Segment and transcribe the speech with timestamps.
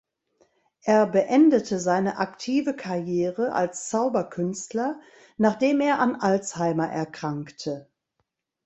[0.81, 4.99] Er beendete seine aktive Karriere als Zauberkünstler
[5.37, 7.87] nachdem er an Alzheimer erkrankte.